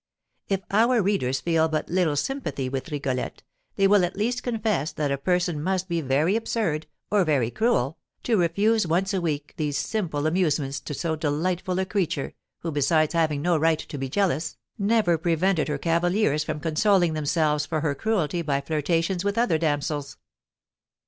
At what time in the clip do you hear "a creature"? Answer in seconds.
11.77-12.33